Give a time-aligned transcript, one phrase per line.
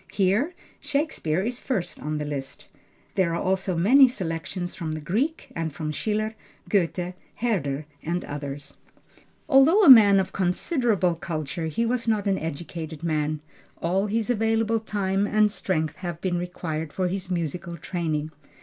[0.11, 2.65] Here, Shakespeare is first on the list.
[3.13, 6.33] There are also many selections from the Greek, and from Schiller,
[6.67, 8.77] Goethe, Herder and others.
[9.47, 13.41] Although a man of considerable culture, he was not an educated man,
[13.79, 18.31] all his available time and strength having been required for his musical training.